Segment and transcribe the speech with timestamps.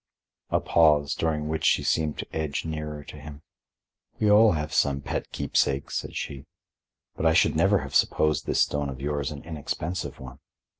[0.49, 3.43] A pause, during which she seemed to edge nearer to him.
[4.19, 6.47] "We all have some pet keepsake," said she.
[7.15, 10.39] "But I should never have supposed this stone of yours an inexpensive one.